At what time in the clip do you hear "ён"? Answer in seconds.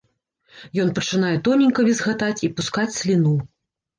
0.83-0.87